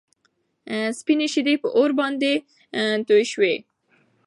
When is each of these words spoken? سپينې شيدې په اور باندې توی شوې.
سپينې 0.99 1.27
شيدې 1.33 1.55
په 1.63 1.67
اور 1.77 1.89
باندې 1.99 2.33
توی 3.07 3.23
شوې. 3.31 3.53